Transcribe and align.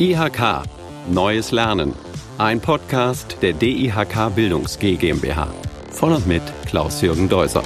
IHK 0.00 0.62
Neues 1.10 1.50
Lernen. 1.50 1.92
Ein 2.38 2.60
Podcast 2.60 3.38
der 3.42 3.52
DIHK 3.52 4.32
Bildungs 4.32 4.78
GmbH. 4.78 5.48
Von 5.90 6.12
und 6.12 6.24
mit 6.24 6.42
Klaus-Jürgen 6.66 7.28
Deuser. 7.28 7.64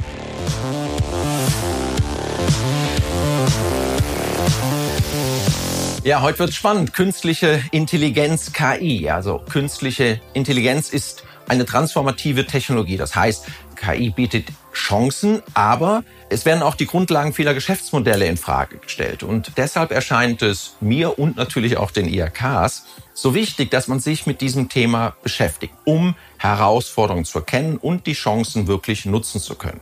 Ja, 6.05 6.23
heute 6.23 6.39
wird 6.39 6.55
spannend. 6.55 6.95
Künstliche 6.95 7.63
Intelligenz 7.71 8.55
KI. 8.55 9.11
Also 9.11 9.39
künstliche 9.39 10.19
Intelligenz 10.33 10.89
ist 10.89 11.25
eine 11.49 11.67
transformative 11.67 12.47
Technologie. 12.47 12.97
Das 12.97 13.15
heißt, 13.15 13.45
KI 13.77 14.09
bietet 14.09 14.47
Chancen, 14.73 15.43
aber 15.55 16.05
es 16.29 16.45
werden 16.45 16.63
auch 16.63 16.75
die 16.75 16.87
Grundlagen 16.87 17.33
vieler 17.33 17.55
Geschäftsmodelle 17.55 18.27
in 18.27 18.37
Frage 18.37 18.79
gestellt. 18.79 19.23
Und 19.23 19.53
deshalb 19.57 19.91
erscheint 19.91 20.43
es 20.43 20.77
mir 20.81 21.19
und 21.19 21.37
natürlich 21.37 21.77
auch 21.77 21.91
den 21.91 22.09
IHKs 22.09 22.87
so 23.15 23.35
wichtig, 23.35 23.71
dass 23.71 23.89
man 23.89 24.01
sich 24.01 24.27
mit 24.27 24.41
diesem 24.41 24.69
Thema 24.69 25.17
beschäftigt, 25.23 25.75
um 25.85 26.15
Herausforderungen 26.39 27.25
zu 27.25 27.39
erkennen 27.39 27.77
und 27.77 28.07
die 28.07 28.15
Chancen 28.15 28.67
wirklich 28.67 29.05
nutzen 29.05 29.41
zu 29.41 29.55
können. 29.55 29.81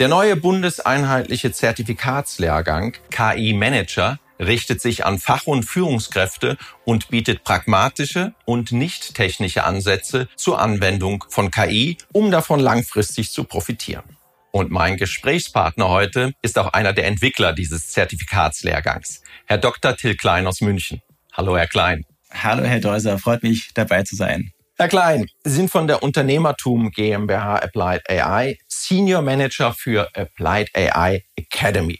Der 0.00 0.08
neue 0.08 0.34
bundeseinheitliche 0.34 1.52
Zertifikatslehrgang 1.52 2.94
KI 3.10 3.52
Manager 3.52 4.18
richtet 4.40 4.80
sich 4.80 5.06
an 5.06 5.20
Fach- 5.20 5.46
und 5.46 5.62
Führungskräfte 5.62 6.56
und 6.84 7.08
bietet 7.08 7.44
pragmatische 7.44 8.34
und 8.44 8.72
nicht 8.72 9.14
technische 9.14 9.62
Ansätze 9.62 10.28
zur 10.34 10.60
Anwendung 10.60 11.24
von 11.28 11.52
KI, 11.52 11.98
um 12.12 12.32
davon 12.32 12.58
langfristig 12.58 13.30
zu 13.30 13.44
profitieren. 13.44 14.13
Und 14.54 14.70
mein 14.70 14.96
Gesprächspartner 14.98 15.88
heute 15.88 16.32
ist 16.40 16.60
auch 16.60 16.68
einer 16.68 16.92
der 16.92 17.06
Entwickler 17.06 17.52
dieses 17.52 17.90
Zertifikatslehrgangs, 17.90 19.20
Herr 19.46 19.58
Dr. 19.58 19.96
Till 19.96 20.16
Klein 20.16 20.46
aus 20.46 20.60
München. 20.60 21.02
Hallo, 21.32 21.58
Herr 21.58 21.66
Klein. 21.66 22.04
Hallo, 22.30 22.62
Herr 22.62 22.78
Deuser. 22.78 23.18
Freut 23.18 23.42
mich, 23.42 23.72
dabei 23.74 24.04
zu 24.04 24.14
sein. 24.14 24.52
Herr 24.76 24.86
Klein, 24.86 25.26
Sie 25.42 25.56
sind 25.56 25.72
von 25.72 25.88
der 25.88 26.04
Unternehmertum 26.04 26.92
GmbH 26.92 27.56
Applied 27.56 28.08
AI 28.08 28.56
Senior 28.68 29.22
Manager 29.22 29.74
für 29.74 30.08
Applied 30.14 30.70
AI 30.72 31.24
Academy. 31.34 31.98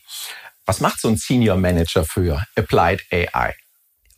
Was 0.64 0.78
macht 0.78 1.00
so 1.00 1.08
ein 1.08 1.16
Senior 1.16 1.56
Manager 1.56 2.04
für 2.04 2.40
Applied 2.54 3.02
AI? 3.10 3.52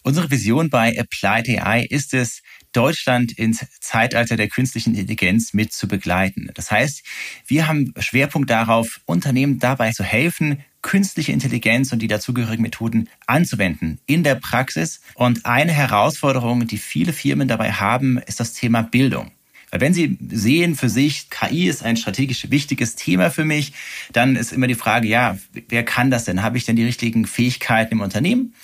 Unsere 0.03 0.31
Vision 0.31 0.69
bei 0.69 0.95
Applied 1.00 1.48
AI 1.59 1.87
ist 1.89 2.12
es, 2.12 2.43
Deutschland 2.77 3.32
ins 3.32 3.64
Zeitalter 3.80 4.36
der 4.36 4.48
künstlichen 4.48 4.94
Intelligenz 4.94 5.55
mit 5.55 5.72
zu 5.72 5.88
begleiten. 5.88 6.50
Das 6.55 6.70
heißt, 6.70 7.02
wir 7.46 7.69
haben 7.69 7.94
Schwerpunkt 7.98 8.50
darauf, 8.50 9.00
Unternehmen 9.06 9.58
dabei 9.58 9.92
zu 9.92 10.05
helfen, 10.05 10.58
künstliche 10.82 11.32
Intelligenz 11.32 11.92
und 11.92 12.00
die 12.00 12.06
dazugehörigen 12.06 12.62
Methoden 12.62 13.08
anzuwenden 13.27 13.98
in 14.06 14.22
der 14.22 14.36
Praxis. 14.36 15.00
Und 15.14 15.47
eine 15.47 15.72
Herausforderung, 15.72 16.66
die 16.66 16.78
viele 16.78 17.12
Firmen 17.12 17.48
dabei 17.48 17.72
haben, 17.72 18.19
ist 18.19 18.41
das 18.41 18.52
Thema 18.52 18.82
Bildung. 18.82 19.32
Weil 19.70 19.80
wenn 19.80 19.94
Sie 19.94 20.16
sehen 20.30 20.77
für 20.77 20.88
sich, 20.88 21.28
KI 21.28 21.66
ist 21.66 21.82
ein 21.82 21.97
strategisch 21.97 22.50
wichtiges 22.50 22.94
Thema 22.94 23.30
für 23.30 23.44
mich, 23.44 23.72
dann 24.12 24.36
ist 24.36 24.52
immer 24.52 24.69
die 24.69 24.74
Frage, 24.74 25.08
ja, 25.08 25.38
wer 25.69 25.84
kann 25.84 26.10
das 26.10 26.24
denn? 26.24 26.42
Habe 26.42 26.56
ich 26.56 26.64
denn 26.64 26.77
die 26.77 26.84
richtigen 26.84 27.27
Fähigkeiten 27.27 27.94
im 27.94 28.00
Unternehmen? 28.00 28.54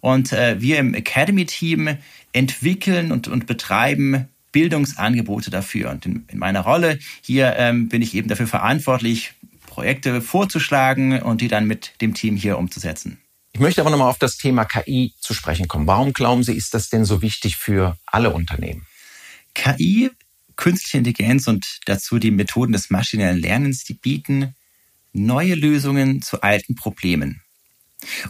Und 0.00 0.32
äh, 0.32 0.60
wir 0.60 0.78
im 0.78 0.94
Academy-Team 0.94 1.96
entwickeln 2.32 3.12
und, 3.12 3.28
und 3.28 3.46
betreiben 3.46 4.28
Bildungsangebote 4.52 5.50
dafür. 5.50 5.90
Und 5.90 6.06
in, 6.06 6.24
in 6.28 6.38
meiner 6.38 6.60
Rolle 6.60 6.98
hier 7.22 7.54
ähm, 7.56 7.88
bin 7.88 8.02
ich 8.02 8.14
eben 8.14 8.28
dafür 8.28 8.46
verantwortlich, 8.46 9.32
Projekte 9.66 10.20
vorzuschlagen 10.20 11.22
und 11.22 11.40
die 11.40 11.48
dann 11.48 11.66
mit 11.66 12.00
dem 12.00 12.14
Team 12.14 12.36
hier 12.36 12.58
umzusetzen. 12.58 13.18
Ich 13.52 13.60
möchte 13.60 13.80
aber 13.80 13.90
nochmal 13.90 14.10
auf 14.10 14.18
das 14.18 14.36
Thema 14.36 14.64
KI 14.64 15.14
zu 15.20 15.34
sprechen 15.34 15.68
kommen. 15.68 15.86
Warum 15.86 16.12
glauben 16.12 16.42
Sie, 16.42 16.54
ist 16.54 16.74
das 16.74 16.90
denn 16.90 17.04
so 17.04 17.22
wichtig 17.22 17.56
für 17.56 17.96
alle 18.06 18.30
Unternehmen? 18.30 18.86
KI 19.54 20.10
künstliche 20.58 20.98
Intelligenz 20.98 21.46
und 21.46 21.80
dazu 21.86 22.18
die 22.18 22.30
Methoden 22.30 22.72
des 22.72 22.90
maschinellen 22.90 23.38
Lernens, 23.38 23.84
die 23.84 23.94
bieten 23.94 24.54
neue 25.12 25.54
Lösungen 25.54 26.20
zu 26.20 26.42
alten 26.42 26.74
Problemen. 26.74 27.42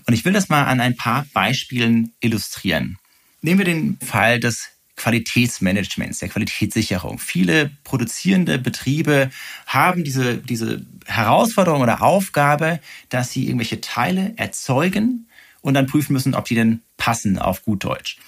Und 0.06 0.14
ich 0.14 0.24
will 0.24 0.32
das 0.32 0.48
mal 0.48 0.64
an 0.64 0.80
ein 0.80 0.96
paar 0.96 1.26
Beispielen 1.32 2.12
illustrieren. 2.20 2.98
Nehmen 3.42 3.58
wir 3.58 3.64
den 3.64 3.98
Fall 4.00 4.40
des 4.40 4.70
Qualitätsmanagements, 4.96 6.18
der 6.18 6.28
Qualitätssicherung. 6.28 7.18
Viele 7.18 7.70
produzierende 7.84 8.58
Betriebe 8.58 9.30
haben 9.66 10.04
diese, 10.04 10.38
diese 10.38 10.84
Herausforderung 11.06 11.82
oder 11.82 12.02
Aufgabe, 12.02 12.80
dass 13.08 13.30
sie 13.30 13.46
irgendwelche 13.46 13.80
Teile 13.80 14.34
erzeugen 14.36 15.28
und 15.60 15.74
dann 15.74 15.86
prüfen 15.86 16.12
müssen, 16.12 16.34
ob 16.34 16.46
die 16.46 16.56
denn 16.56 16.80
passen 16.96 17.38
auf 17.38 17.62
gut 17.62 17.84
Deutsch. 17.84 18.18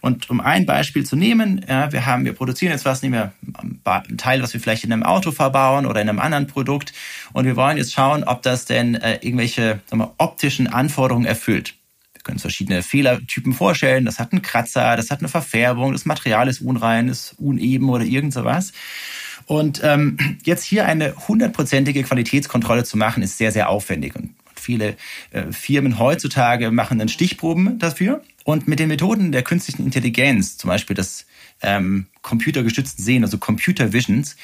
Und 0.00 0.30
um 0.30 0.40
ein 0.40 0.66
Beispiel 0.66 1.04
zu 1.04 1.16
nehmen, 1.16 1.64
ja, 1.68 1.92
wir 1.92 2.06
haben, 2.06 2.24
wir 2.24 2.32
produzieren 2.32 2.72
jetzt 2.72 2.84
was, 2.84 3.02
nehmen 3.02 3.14
wir 3.14 3.32
ein 3.84 4.16
Teil, 4.16 4.42
was 4.42 4.52
wir 4.54 4.60
vielleicht 4.60 4.84
in 4.84 4.92
einem 4.92 5.02
Auto 5.02 5.30
verbauen 5.30 5.86
oder 5.86 6.00
in 6.00 6.08
einem 6.08 6.18
anderen 6.18 6.46
Produkt 6.46 6.92
und 7.32 7.44
wir 7.44 7.56
wollen 7.56 7.76
jetzt 7.76 7.92
schauen, 7.92 8.24
ob 8.24 8.42
das 8.42 8.64
denn 8.64 8.94
äh, 8.94 9.18
irgendwelche 9.20 9.80
wir, 9.90 10.14
optischen 10.18 10.66
Anforderungen 10.68 11.26
erfüllt. 11.26 11.74
Wir 12.14 12.22
können 12.22 12.36
uns 12.36 12.42
verschiedene 12.42 12.82
Fehlertypen 12.82 13.54
vorstellen. 13.54 14.04
Das 14.04 14.18
hat 14.18 14.32
einen 14.32 14.42
Kratzer, 14.42 14.96
das 14.96 15.10
hat 15.10 15.20
eine 15.20 15.28
Verfärbung, 15.28 15.92
das 15.92 16.04
Material 16.04 16.48
ist 16.48 16.60
unrein, 16.60 17.08
ist 17.08 17.34
uneben 17.38 17.88
oder 17.88 18.04
irgend 18.04 18.32
sowas. 18.32 18.72
Und 19.46 19.80
ähm, 19.82 20.18
jetzt 20.44 20.64
hier 20.64 20.86
eine 20.86 21.14
hundertprozentige 21.28 22.02
Qualitätskontrolle 22.02 22.84
zu 22.84 22.96
machen, 22.96 23.22
ist 23.22 23.38
sehr, 23.38 23.52
sehr 23.52 23.68
aufwendig. 23.68 24.14
Und 24.14 24.34
viele 24.60 24.96
äh, 25.30 25.50
Firmen 25.50 25.98
heutzutage 25.98 26.70
machen 26.70 26.98
dann 26.98 27.08
Stichproben 27.08 27.78
dafür. 27.78 28.22
Und 28.44 28.68
mit 28.68 28.78
den 28.78 28.88
Methoden 28.88 29.32
der 29.32 29.42
künstlichen 29.42 29.84
Intelligenz, 29.84 30.56
zum 30.56 30.68
Beispiel 30.68 30.96
des 30.96 31.26
ähm, 31.62 32.06
computergestützten 32.22 33.04
Sehen, 33.04 33.24
also 33.24 33.38
Computer 33.38 33.92
Visions, 33.92 34.36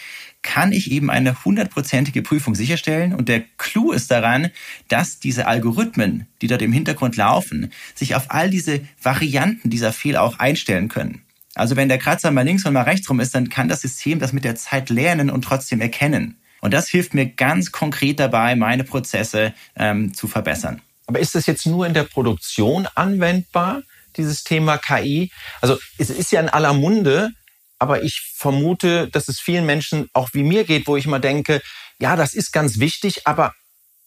kann 0.43 0.72
ich 0.72 0.91
eben 0.91 1.10
eine 1.10 1.44
hundertprozentige 1.44 2.22
Prüfung 2.22 2.55
sicherstellen. 2.55 3.15
Und 3.15 3.28
der 3.28 3.43
Clou 3.59 3.93
ist 3.93 4.10
daran, 4.10 4.50
dass 4.88 5.19
diese 5.19 5.47
Algorithmen, 5.47 6.26
die 6.41 6.47
dort 6.47 6.62
im 6.62 6.72
Hintergrund 6.72 7.16
laufen, 7.16 7.72
sich 7.94 8.15
auf 8.15 8.26
all 8.31 8.50
diese 8.50 8.81
Varianten 9.03 9.71
dieser 9.71 9.93
Fehler 9.93 10.22
auch 10.22 10.38
einstellen 10.38 10.88
können. 10.88 11.22
Also 11.55 11.75
wenn 11.75 11.88
der 11.88 11.99
Kratzer 11.99 12.31
mal 12.31 12.43
links 12.43 12.66
und 12.66 12.75
mal 12.75 12.82
rechts 12.82 13.09
rum 13.09 13.19
ist, 13.19 13.34
dann 13.34 13.49
kann 13.49 13.69
das 13.69 13.81
System 13.81 14.19
das 14.19 14.32
mit 14.32 14.44
der 14.44 14.56
Zeit 14.56 14.91
lernen 14.91 15.31
und 15.31 15.43
trotzdem 15.43 15.81
erkennen. 15.81 16.37
Und 16.61 16.72
das 16.72 16.89
hilft 16.89 17.15
mir 17.15 17.27
ganz 17.27 17.72
konkret 17.72 18.19
dabei, 18.21 18.56
meine 18.56 18.84
Prozesse 18.84 19.55
ähm, 19.77 20.15
zu 20.15 20.28
verbessern. 20.28 20.83
Aber 21.06 21.21
ist 21.21 21.34
das 21.34 21.47
jetzt 21.47 21.67
nur 21.67 21.87
in 21.87 21.94
der 21.94 22.05
Produktion 22.05 22.89
anwendbar, 22.94 23.83
dieses 24.17 24.44
Thema 24.44 24.78
KI? 24.78 25.31
Also 25.61 25.78
es 25.99 26.11
ist 26.11 26.33
ja 26.33 26.41
in 26.41 26.49
aller 26.49 26.72
Munde, 26.72 27.31
aber 27.78 28.03
ich 28.03 28.33
vermute, 28.34 29.09
dass 29.09 29.28
es 29.28 29.39
vielen 29.39 29.67
Menschen 29.67 30.09
auch 30.12 30.31
wie 30.33 30.43
mir 30.43 30.65
geht, 30.65 30.87
wo 30.87 30.97
ich 30.97 31.06
immer 31.06 31.21
denke, 31.21 31.61
ja, 31.99 32.17
das 32.17 32.34
ist 32.34 32.53
ganz 32.53 32.78
wichtig, 32.78 33.27
aber 33.27 33.55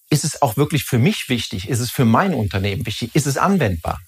ist 0.09 0.23
es 0.23 0.41
auch 0.41 0.57
wirklich 0.57 0.83
für 0.83 0.97
mich 0.97 1.29
wichtig? 1.29 1.69
Ist 1.69 1.79
es 1.79 1.91
für 1.91 2.05
mein 2.05 2.33
Unternehmen 2.33 2.85
wichtig? 2.85 3.11
Ist 3.13 3.27
es 3.27 3.37
anwendbar? 3.37 4.01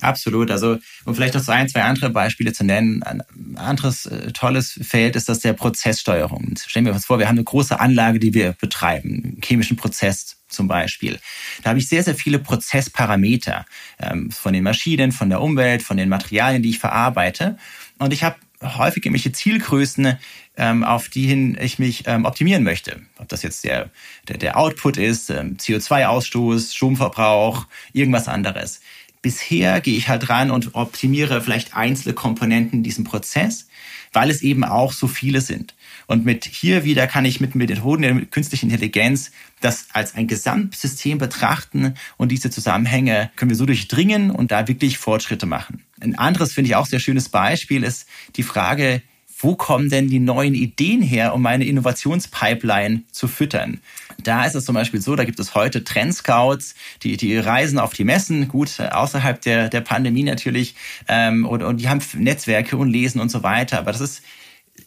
Absolut. 0.00 0.50
Also, 0.50 0.78
um 1.04 1.14
vielleicht 1.14 1.34
noch 1.34 1.42
so 1.42 1.52
ein, 1.52 1.68
zwei 1.68 1.82
andere 1.82 2.10
Beispiele 2.10 2.52
zu 2.52 2.64
nennen. 2.64 3.02
Ein 3.02 3.22
anderes 3.56 4.06
äh, 4.06 4.32
tolles 4.32 4.78
Feld 4.82 5.16
ist 5.16 5.28
das 5.28 5.40
der 5.40 5.52
Prozesssteuerung. 5.52 6.54
Stellen 6.56 6.86
wir 6.86 6.92
uns 6.92 7.06
vor, 7.06 7.18
wir 7.18 7.28
haben 7.28 7.36
eine 7.36 7.44
große 7.44 7.78
Anlage, 7.78 8.18
die 8.18 8.34
wir 8.34 8.52
betreiben, 8.52 9.22
einen 9.24 9.40
chemischen 9.42 9.76
Prozess 9.76 10.36
zum 10.48 10.68
Beispiel. 10.68 11.18
Da 11.62 11.70
habe 11.70 11.78
ich 11.78 11.88
sehr, 11.88 12.02
sehr 12.02 12.14
viele 12.14 12.38
Prozessparameter 12.38 13.64
ähm, 13.98 14.30
von 14.30 14.52
den 14.52 14.62
Maschinen, 14.62 15.12
von 15.12 15.30
der 15.30 15.40
Umwelt, 15.40 15.82
von 15.82 15.96
den 15.96 16.08
Materialien, 16.08 16.62
die 16.62 16.70
ich 16.70 16.78
verarbeite. 16.78 17.56
Und 17.98 18.12
ich 18.12 18.22
habe 18.22 18.36
häufig 18.62 19.04
irgendwelche 19.04 19.32
Zielgrößen, 19.32 20.18
ähm, 20.56 20.84
auf 20.84 21.08
die 21.08 21.26
hin 21.26 21.56
ich 21.60 21.78
mich 21.78 22.04
ähm, 22.06 22.24
optimieren 22.24 22.62
möchte. 22.62 23.00
Ob 23.18 23.28
das 23.28 23.42
jetzt 23.42 23.64
der, 23.64 23.90
der, 24.28 24.38
der 24.38 24.56
Output 24.58 24.96
ist, 24.96 25.30
ähm, 25.30 25.56
CO2-Ausstoß, 25.56 26.74
Stromverbrauch, 26.74 27.66
irgendwas 27.92 28.28
anderes. 28.28 28.80
Bisher 29.22 29.80
gehe 29.80 29.96
ich 29.96 30.08
halt 30.08 30.28
ran 30.28 30.50
und 30.50 30.74
optimiere 30.74 31.40
vielleicht 31.40 31.76
einzelne 31.76 32.12
Komponenten 32.12 32.80
in 32.80 32.82
diesem 32.82 33.04
Prozess, 33.04 33.68
weil 34.12 34.30
es 34.30 34.42
eben 34.42 34.64
auch 34.64 34.92
so 34.92 35.06
viele 35.06 35.40
sind. 35.40 35.74
Und 36.08 36.24
mit 36.24 36.44
hier 36.44 36.84
wieder 36.84 37.06
kann 37.06 37.24
ich 37.24 37.40
mit 37.40 37.54
Methoden 37.54 38.02
der 38.02 38.20
künstlichen 38.26 38.68
Intelligenz 38.68 39.30
das 39.60 39.86
als 39.92 40.16
ein 40.16 40.26
Gesamtsystem 40.26 41.18
betrachten 41.18 41.94
und 42.16 42.32
diese 42.32 42.50
Zusammenhänge 42.50 43.30
können 43.36 43.50
wir 43.50 43.56
so 43.56 43.64
durchdringen 43.64 44.32
und 44.32 44.50
da 44.50 44.66
wirklich 44.66 44.98
Fortschritte 44.98 45.46
machen. 45.46 45.84
Ein 46.00 46.18
anderes 46.18 46.52
finde 46.52 46.70
ich 46.70 46.76
auch 46.76 46.86
sehr 46.86 46.98
schönes 46.98 47.28
Beispiel 47.28 47.84
ist 47.84 48.06
die 48.34 48.42
Frage, 48.42 49.02
wo 49.42 49.56
kommen 49.56 49.90
denn 49.90 50.08
die 50.08 50.20
neuen 50.20 50.54
Ideen 50.54 51.02
her, 51.02 51.34
um 51.34 51.42
meine 51.42 51.64
Innovationspipeline 51.64 53.02
zu 53.10 53.28
füttern? 53.28 53.80
Da 54.22 54.44
ist 54.44 54.54
es 54.54 54.64
zum 54.64 54.74
Beispiel 54.74 55.00
so, 55.00 55.16
da 55.16 55.24
gibt 55.24 55.40
es 55.40 55.54
heute 55.54 55.84
Trendscouts, 55.84 56.74
die, 57.02 57.16
die 57.16 57.36
reisen 57.36 57.78
auf 57.78 57.92
die 57.92 58.04
Messen, 58.04 58.48
gut, 58.48 58.80
außerhalb 58.80 59.40
der, 59.40 59.68
der 59.68 59.80
Pandemie 59.80 60.22
natürlich, 60.22 60.76
ähm, 61.08 61.44
und, 61.44 61.62
und 61.62 61.80
die 61.80 61.88
haben 61.88 62.00
Netzwerke 62.14 62.76
und 62.76 62.88
lesen 62.88 63.20
und 63.20 63.30
so 63.30 63.42
weiter. 63.42 63.78
Aber 63.78 63.92
das 63.92 64.00
ist 64.00 64.22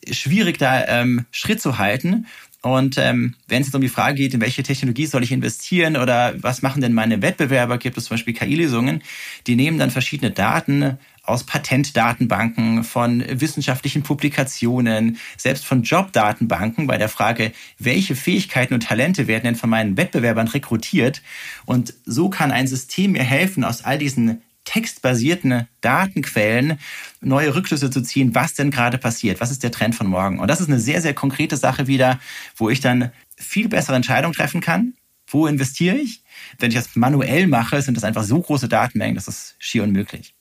schwierig, 0.10 0.58
da 0.58 0.86
ähm, 0.88 1.26
Schritt 1.32 1.62
zu 1.62 1.78
halten. 1.78 2.28
Und 2.62 2.98
ähm, 2.98 3.36
wenn 3.48 3.62
es 3.62 3.68
jetzt 3.68 3.76
um 3.76 3.82
die 3.82 3.90
Frage 3.90 4.16
geht, 4.16 4.34
in 4.34 4.42
welche 4.42 4.64
Technologie 4.64 5.06
soll 5.06 5.22
ich 5.22 5.32
investieren 5.32 5.98
oder 5.98 6.34
was 6.42 6.64
machen 6.64 6.82
denn 6.82 6.94
meine 6.94 7.22
Wettbewerber, 7.22 7.78
gibt 7.78 7.96
es 7.96 8.06
zum 8.06 8.16
Beispiel 8.16 8.34
KI-Lösungen, 8.34 9.04
die 9.46 9.56
nehmen 9.56 9.78
dann 9.78 9.92
verschiedene 9.92 10.32
Daten 10.32 10.98
aus 11.26 11.44
Patentdatenbanken, 11.44 12.84
von 12.84 13.24
wissenschaftlichen 13.28 14.04
Publikationen, 14.04 15.18
selbst 15.38 15.66
von 15.66 15.84
Jobdatenbanken 15.84 16.88
bei 16.88 16.98
der 16.98 17.10
Frage, 17.10 17.52
welche 17.80 18.16
Fähigkeiten 18.16 18.74
und 18.74 18.84
Talente 18.84 19.28
werden 19.28 19.44
denn 19.44 19.56
von 19.56 19.70
meinen 19.70 19.98
Wettbewerbern 19.98 20.48
rekrutiert. 20.48 21.22
Und 21.66 21.94
so 22.06 22.30
kann 22.30 22.52
ein 22.52 22.68
System 22.68 23.14
mir 23.14 23.24
helfen, 23.24 23.64
aus 23.64 23.84
all 23.84 23.98
diesen 23.98 24.42
textbasierten 24.66 25.68
Datenquellen 25.82 26.80
neue 27.22 27.56
Rückschlüsse 27.56 27.90
zu 27.90 28.02
ziehen, 28.02 28.36
was 28.36 28.56
denn 28.56 28.72
gerade 28.72 28.98
passiert, 28.98 29.40
was 29.40 29.52
ist 29.52 29.64
der 29.64 29.72
Trend 29.72 29.96
von 29.96 30.08
morgen. 30.08 30.40
Und 30.40 30.48
das 30.48 30.60
ist 30.60 30.68
eine 30.68 30.80
sehr, 30.80 31.02
sehr 31.02 31.14
konkrete 31.14 31.56
Sache 31.56 31.88
wieder, 31.88 32.20
wo 32.58 32.70
ich 32.70 32.82
dann 32.82 33.12
viel 33.38 33.70
bessere 33.70 33.96
Entscheidungen 33.96 34.34
treffen 34.34 34.62
kann. 34.62 34.94
Wo 35.28 35.48
investiere 35.48 35.96
ich? 35.96 36.22
Wenn 36.60 36.70
ich 36.70 36.76
das 36.76 36.96
manuell 36.96 37.48
mache, 37.48 37.82
sind 37.82 37.96
das 37.96 38.04
einfach 38.04 38.24
so 38.24 38.40
große 38.40 38.68
Datenmengen, 38.68 39.16
das 39.16 39.28
ist 39.28 39.56
schier 39.60 39.84
unmöglich. 39.84 40.36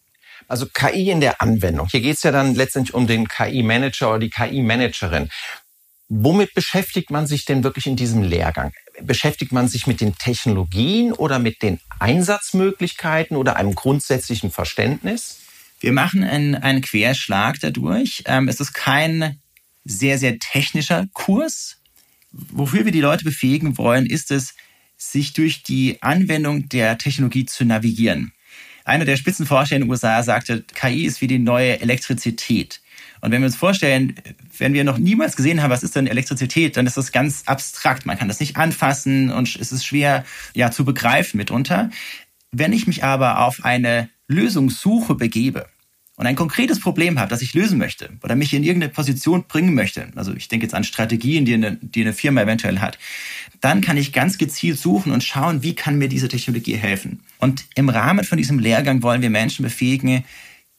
Also 0.48 0.66
KI 0.66 1.10
in 1.10 1.20
der 1.20 1.40
Anwendung. 1.40 1.88
Hier 1.90 2.00
geht 2.00 2.16
es 2.16 2.22
ja 2.22 2.32
dann 2.32 2.54
letztendlich 2.54 2.94
um 2.94 3.06
den 3.06 3.28
KI-Manager 3.28 4.10
oder 4.10 4.18
die 4.18 4.30
KI-Managerin. 4.30 5.30
Womit 6.08 6.54
beschäftigt 6.54 7.10
man 7.10 7.26
sich 7.26 7.44
denn 7.44 7.64
wirklich 7.64 7.86
in 7.86 7.96
diesem 7.96 8.22
Lehrgang? 8.22 8.72
Beschäftigt 9.00 9.52
man 9.52 9.68
sich 9.68 9.86
mit 9.86 10.00
den 10.00 10.16
Technologien 10.16 11.12
oder 11.12 11.38
mit 11.38 11.62
den 11.62 11.80
Einsatzmöglichkeiten 11.98 13.36
oder 13.36 13.56
einem 13.56 13.74
grundsätzlichen 13.74 14.50
Verständnis? 14.50 15.38
Wir 15.80 15.92
machen 15.92 16.22
einen, 16.22 16.54
einen 16.54 16.82
Querschlag 16.82 17.58
dadurch. 17.60 18.22
Ähm, 18.26 18.48
es 18.48 18.60
ist 18.60 18.74
kein 18.74 19.40
sehr, 19.84 20.18
sehr 20.18 20.38
technischer 20.38 21.06
Kurs. 21.14 21.78
Wofür 22.32 22.84
wir 22.84 22.92
die 22.92 23.00
Leute 23.00 23.24
befähigen 23.24 23.78
wollen, 23.78 24.06
ist 24.06 24.30
es, 24.30 24.54
sich 24.96 25.32
durch 25.32 25.62
die 25.62 26.02
Anwendung 26.02 26.68
der 26.68 26.98
Technologie 26.98 27.46
zu 27.46 27.64
navigieren. 27.64 28.32
Einer 28.84 29.06
der 29.06 29.16
Spitzenforscher 29.16 29.76
in 29.76 29.82
den 29.82 29.90
USA 29.90 30.22
sagte, 30.22 30.62
KI 30.74 31.06
ist 31.06 31.20
wie 31.20 31.26
die 31.26 31.38
neue 31.38 31.80
Elektrizität. 31.80 32.80
Und 33.22 33.30
wenn 33.30 33.40
wir 33.40 33.46
uns 33.46 33.56
vorstellen, 33.56 34.16
wenn 34.58 34.74
wir 34.74 34.84
noch 34.84 34.98
niemals 34.98 35.36
gesehen 35.36 35.62
haben, 35.62 35.70
was 35.70 35.82
ist 35.82 35.96
denn 35.96 36.06
Elektrizität, 36.06 36.76
dann 36.76 36.86
ist 36.86 36.98
das 36.98 37.10
ganz 37.10 37.44
abstrakt. 37.46 38.04
Man 38.04 38.18
kann 38.18 38.28
das 38.28 38.40
nicht 38.40 38.58
anfassen 38.58 39.30
und 39.30 39.56
es 39.56 39.72
ist 39.72 39.86
schwer 39.86 40.26
ja, 40.54 40.70
zu 40.70 40.84
begreifen 40.84 41.38
mitunter. 41.38 41.90
Wenn 42.52 42.74
ich 42.74 42.86
mich 42.86 43.02
aber 43.02 43.40
auf 43.40 43.64
eine 43.64 44.10
Lösungssuche 44.28 45.14
begebe, 45.14 45.66
und 46.16 46.26
ein 46.26 46.36
konkretes 46.36 46.78
Problem 46.78 47.18
habe, 47.18 47.28
das 47.28 47.42
ich 47.42 47.54
lösen 47.54 47.78
möchte 47.78 48.10
oder 48.22 48.36
mich 48.36 48.54
in 48.54 48.62
irgendeine 48.62 48.92
Position 48.92 49.44
bringen 49.48 49.74
möchte, 49.74 50.08
also 50.14 50.32
ich 50.34 50.48
denke 50.48 50.64
jetzt 50.64 50.74
an 50.74 50.84
Strategien, 50.84 51.44
die 51.44 51.54
eine, 51.54 51.76
die 51.80 52.02
eine 52.02 52.12
Firma 52.12 52.42
eventuell 52.42 52.78
hat, 52.78 52.98
dann 53.60 53.80
kann 53.80 53.96
ich 53.96 54.12
ganz 54.12 54.38
gezielt 54.38 54.78
suchen 54.78 55.12
und 55.12 55.24
schauen, 55.24 55.62
wie 55.62 55.74
kann 55.74 55.98
mir 55.98 56.08
diese 56.08 56.28
Technologie 56.28 56.76
helfen. 56.76 57.20
Und 57.38 57.64
im 57.74 57.88
Rahmen 57.88 58.24
von 58.24 58.38
diesem 58.38 58.58
Lehrgang 58.58 59.02
wollen 59.02 59.22
wir 59.22 59.30
Menschen 59.30 59.64
befähigen, 59.64 60.24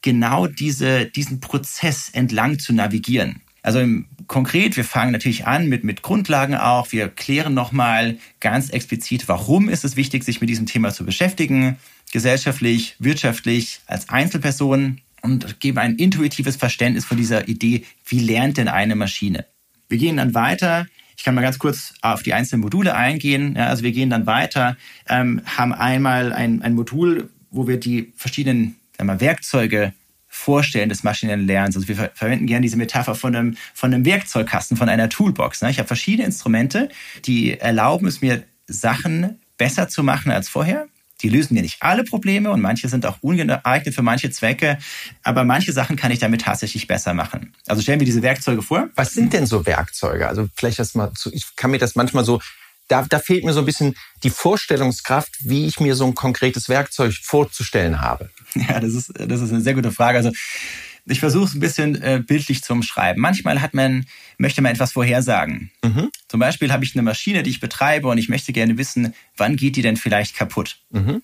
genau 0.00 0.46
diese, 0.46 1.06
diesen 1.06 1.40
Prozess 1.40 2.10
entlang 2.10 2.58
zu 2.58 2.72
navigieren. 2.72 3.42
Also 3.62 3.80
im, 3.80 4.06
konkret, 4.28 4.76
wir 4.76 4.84
fangen 4.84 5.10
natürlich 5.10 5.46
an 5.46 5.68
mit, 5.68 5.82
mit 5.82 6.02
Grundlagen 6.02 6.54
auch. 6.54 6.92
Wir 6.92 7.08
klären 7.08 7.52
nochmal 7.52 8.16
ganz 8.38 8.70
explizit, 8.70 9.26
warum 9.26 9.68
ist 9.68 9.84
es 9.84 9.96
wichtig, 9.96 10.22
sich 10.22 10.40
mit 10.40 10.48
diesem 10.48 10.66
Thema 10.66 10.92
zu 10.92 11.04
beschäftigen, 11.04 11.76
gesellschaftlich, 12.12 12.94
wirtschaftlich, 13.00 13.80
als 13.86 14.08
Einzelperson 14.08 15.00
und 15.26 15.60
geben 15.60 15.78
ein 15.78 15.96
intuitives 15.96 16.56
Verständnis 16.56 17.04
von 17.04 17.16
dieser 17.16 17.48
Idee, 17.48 17.84
wie 18.06 18.20
lernt 18.20 18.56
denn 18.56 18.68
eine 18.68 18.94
Maschine. 18.94 19.44
Wir 19.88 19.98
gehen 19.98 20.16
dann 20.16 20.34
weiter. 20.34 20.86
Ich 21.16 21.24
kann 21.24 21.34
mal 21.34 21.42
ganz 21.42 21.58
kurz 21.58 21.94
auf 22.02 22.22
die 22.22 22.32
einzelnen 22.32 22.62
Module 22.62 22.94
eingehen. 22.94 23.56
Ja, 23.56 23.66
also 23.66 23.82
wir 23.82 23.92
gehen 23.92 24.10
dann 24.10 24.26
weiter, 24.26 24.76
ähm, 25.08 25.42
haben 25.44 25.72
einmal 25.72 26.32
ein, 26.32 26.62
ein 26.62 26.74
Modul, 26.74 27.30
wo 27.50 27.66
wir 27.66 27.78
die 27.78 28.12
verschiedenen 28.16 28.76
mal, 29.02 29.20
Werkzeuge 29.20 29.92
vorstellen 30.28 30.90
des 30.90 31.02
maschinellen 31.02 31.46
Lernens. 31.46 31.76
Also 31.76 31.88
wir 31.88 31.96
ver 31.96 32.10
verwenden 32.14 32.46
gerne 32.46 32.62
diese 32.62 32.76
Metapher 32.76 33.14
von 33.14 33.34
einem, 33.34 33.56
von 33.74 33.92
einem 33.92 34.04
Werkzeugkasten, 34.04 34.76
von 34.76 34.88
einer 34.88 35.08
Toolbox. 35.08 35.62
Ne? 35.62 35.70
Ich 35.70 35.78
habe 35.78 35.88
verschiedene 35.88 36.26
Instrumente, 36.26 36.88
die 37.24 37.58
erlauben 37.58 38.06
es 38.06 38.20
mir, 38.20 38.44
Sachen 38.68 39.40
besser 39.56 39.88
zu 39.88 40.02
machen 40.02 40.30
als 40.30 40.48
vorher. 40.48 40.88
Die 41.22 41.28
lösen 41.28 41.54
mir 41.54 41.62
nicht 41.62 41.78
alle 41.80 42.04
Probleme 42.04 42.50
und 42.50 42.60
manche 42.60 42.88
sind 42.88 43.06
auch 43.06 43.18
ungeeignet 43.22 43.94
für 43.94 44.02
manche 44.02 44.30
Zwecke, 44.30 44.78
aber 45.22 45.44
manche 45.44 45.72
Sachen 45.72 45.96
kann 45.96 46.10
ich 46.10 46.18
damit 46.18 46.42
tatsächlich 46.42 46.86
besser 46.86 47.14
machen. 47.14 47.54
Also 47.66 47.82
stellen 47.82 48.00
wir 48.00 48.04
diese 48.04 48.22
Werkzeuge 48.22 48.62
vor. 48.62 48.88
Was 48.96 49.14
sind 49.14 49.32
denn 49.32 49.46
so 49.46 49.64
Werkzeuge? 49.64 50.28
Also 50.28 50.48
vielleicht 50.54 50.78
das 50.78 50.94
mal 50.94 51.12
zu, 51.14 51.32
ich 51.32 51.56
kann 51.56 51.70
mir 51.70 51.78
das 51.78 51.94
manchmal 51.94 52.24
so, 52.24 52.40
da, 52.88 53.02
da 53.08 53.18
fehlt 53.18 53.44
mir 53.44 53.52
so 53.52 53.60
ein 53.60 53.66
bisschen 53.66 53.96
die 54.22 54.30
Vorstellungskraft, 54.30 55.32
wie 55.40 55.66
ich 55.66 55.80
mir 55.80 55.94
so 55.96 56.06
ein 56.06 56.14
konkretes 56.14 56.68
Werkzeug 56.68 57.14
vorzustellen 57.14 58.00
habe. 58.00 58.30
Ja, 58.54 58.80
das 58.80 58.94
ist, 58.94 59.12
das 59.16 59.40
ist 59.40 59.50
eine 59.50 59.60
sehr 59.60 59.74
gute 59.74 59.92
Frage. 59.92 60.18
Also 60.18 60.32
ich 61.06 61.20
versuche 61.20 61.44
es 61.44 61.54
ein 61.54 61.60
bisschen 61.60 62.00
äh, 62.02 62.22
bildlich 62.24 62.62
zu 62.62 62.72
umschreiben. 62.72 63.20
Manchmal 63.20 63.62
hat 63.62 63.74
man, 63.74 64.06
möchte 64.38 64.60
man 64.60 64.72
etwas 64.72 64.92
vorhersagen. 64.92 65.70
Mhm. 65.84 66.10
Zum 66.28 66.40
Beispiel 66.40 66.72
habe 66.72 66.84
ich 66.84 66.94
eine 66.94 67.02
Maschine, 67.02 67.42
die 67.42 67.50
ich 67.50 67.60
betreibe 67.60 68.08
und 68.08 68.18
ich 68.18 68.28
möchte 68.28 68.52
gerne 68.52 68.76
wissen, 68.76 69.14
wann 69.36 69.56
geht 69.56 69.76
die 69.76 69.82
denn 69.82 69.96
vielleicht 69.96 70.36
kaputt. 70.36 70.78
Mhm. 70.90 71.22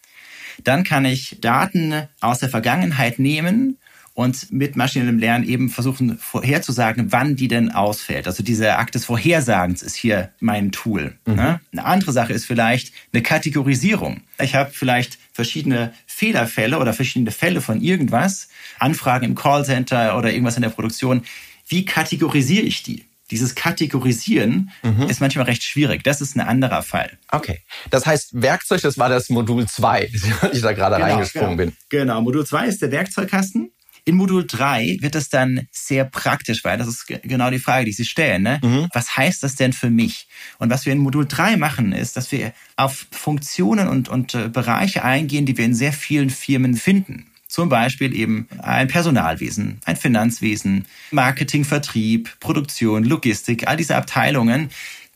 Dann 0.64 0.84
kann 0.84 1.04
ich 1.04 1.38
Daten 1.40 2.08
aus 2.20 2.38
der 2.38 2.48
Vergangenheit 2.48 3.18
nehmen 3.18 3.78
und 4.14 4.52
mit 4.52 4.76
maschinellem 4.76 5.18
Lernen 5.18 5.44
eben 5.48 5.70
versuchen 5.70 6.18
vorherzusagen, 6.18 7.12
wann 7.12 7.34
die 7.34 7.48
denn 7.48 7.72
ausfällt. 7.72 8.26
Also 8.26 8.42
dieser 8.42 8.78
Akt 8.78 8.94
des 8.94 9.06
Vorhersagens 9.06 9.82
ist 9.82 9.96
hier 9.96 10.30
mein 10.38 10.70
Tool. 10.70 11.16
Mhm. 11.26 11.34
Ne? 11.34 11.60
Eine 11.72 11.84
andere 11.84 12.12
Sache 12.12 12.32
ist 12.32 12.44
vielleicht 12.44 12.92
eine 13.12 13.22
Kategorisierung. 13.22 14.20
Ich 14.38 14.54
habe 14.54 14.70
vielleicht 14.70 15.18
verschiedene 15.32 15.94
Fehlerfälle 16.12 16.78
oder 16.78 16.92
verschiedene 16.92 17.30
Fälle 17.30 17.60
von 17.60 17.80
irgendwas, 17.80 18.48
Anfragen 18.78 19.24
im 19.24 19.34
Callcenter 19.34 20.16
oder 20.16 20.30
irgendwas 20.30 20.56
in 20.56 20.62
der 20.62 20.68
Produktion. 20.68 21.22
Wie 21.66 21.84
kategorisiere 21.84 22.64
ich 22.64 22.82
die? 22.82 23.06
Dieses 23.30 23.54
Kategorisieren 23.54 24.70
mhm. 24.82 25.08
ist 25.08 25.22
manchmal 25.22 25.46
recht 25.46 25.62
schwierig. 25.62 26.04
Das 26.04 26.20
ist 26.20 26.36
ein 26.36 26.40
anderer 26.40 26.82
Fall. 26.82 27.18
Okay. 27.30 27.60
Das 27.88 28.04
heißt, 28.04 28.42
Werkzeug, 28.42 28.82
das 28.82 28.98
war 28.98 29.08
das 29.08 29.30
Modul 29.30 29.66
2, 29.66 30.10
ich 30.52 30.60
da 30.60 30.72
gerade 30.72 30.96
genau, 30.96 31.06
reingesprungen 31.06 31.56
genau. 31.56 31.70
bin. 31.70 31.76
Genau, 31.88 32.20
Modul 32.20 32.44
2 32.46 32.66
ist 32.66 32.82
der 32.82 32.90
Werkzeugkasten. 32.90 33.71
In 34.04 34.16
Modul 34.16 34.44
3 34.46 34.98
wird 35.00 35.14
es 35.14 35.28
dann 35.28 35.68
sehr 35.70 36.04
praktisch, 36.04 36.64
weil 36.64 36.76
das 36.76 36.88
ist 36.88 37.06
genau 37.06 37.50
die 37.50 37.60
Frage, 37.60 37.84
die 37.84 37.92
Sie 37.92 38.04
stellen. 38.04 38.42
Ne? 38.42 38.60
Mhm. 38.62 38.88
Was 38.92 39.16
heißt 39.16 39.44
das 39.44 39.54
denn 39.54 39.72
für 39.72 39.90
mich? 39.90 40.26
Und 40.58 40.70
was 40.70 40.86
wir 40.86 40.92
in 40.92 40.98
Modul 40.98 41.26
3 41.26 41.56
machen, 41.56 41.92
ist, 41.92 42.16
dass 42.16 42.32
wir 42.32 42.52
auf 42.76 43.06
Funktionen 43.12 43.86
und, 43.86 44.08
und 44.08 44.34
äh, 44.34 44.48
Bereiche 44.48 45.04
eingehen, 45.04 45.46
die 45.46 45.56
wir 45.56 45.64
in 45.64 45.74
sehr 45.74 45.92
vielen 45.92 46.30
Firmen 46.30 46.74
finden. 46.74 47.26
Zum 47.46 47.68
Beispiel 47.68 48.16
eben 48.16 48.48
ein 48.58 48.88
Personalwesen, 48.88 49.78
ein 49.84 49.96
Finanzwesen, 49.96 50.86
Marketing, 51.10 51.64
Vertrieb, 51.64 52.40
Produktion, 52.40 53.04
Logistik, 53.04 53.68
all 53.68 53.76
diese 53.76 53.94
Abteilungen 53.94 54.70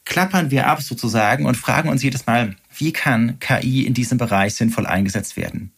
klappern 0.05 0.50
wir 0.50 0.69
ab 0.69 0.83
sozusagen 0.83 1.47
und 1.47 1.57
fragen 1.57 1.88
uns 1.88 2.02
jedes 2.02 2.26
Mal, 2.26 2.55
wie 2.76 2.93
kann 2.93 3.40
KI 3.40 3.87
in 3.87 3.95
diesem 3.95 4.19
Bereich 4.19 4.55
sinnvoll 4.55 4.87
eingesetzt 4.87 5.37
werden? 5.37 5.73